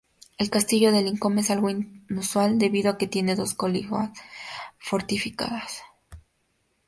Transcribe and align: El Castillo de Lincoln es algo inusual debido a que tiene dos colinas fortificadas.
El 0.39 0.49
Castillo 0.49 0.91
de 0.91 1.03
Lincoln 1.03 1.37
es 1.37 1.51
algo 1.51 1.69
inusual 1.69 2.57
debido 2.57 2.89
a 2.89 2.97
que 2.97 3.05
tiene 3.05 3.35
dos 3.35 3.53
colinas 3.53 4.09
fortificadas. 4.79 5.83